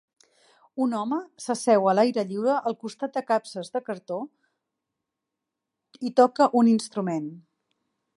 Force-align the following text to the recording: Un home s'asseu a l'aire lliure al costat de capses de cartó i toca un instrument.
Un 0.85 0.93
home 0.99 1.17
s'asseu 1.43 1.89
a 1.91 1.93
l'aire 1.99 2.23
lliure 2.31 2.55
al 2.71 2.77
costat 2.85 3.13
de 3.17 3.23
capses 3.27 3.69
de 3.75 3.81
cartó 3.91 4.17
i 6.11 6.13
toca 6.21 6.49
un 6.63 6.73
instrument. 6.73 7.29